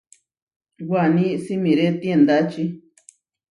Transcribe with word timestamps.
Waní 0.89 1.27
simiré 1.43 1.87
tiendáčí. 2.01 2.63